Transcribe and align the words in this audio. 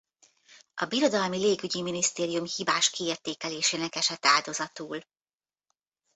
A 0.73 0.85
Birodalmi 0.85 1.37
Légügyi 1.37 1.81
Minisztérium 1.81 2.45
hibás 2.45 2.89
kiértékelésének 2.89 3.95
esett 3.95 4.25
áldozatul. 4.25 4.99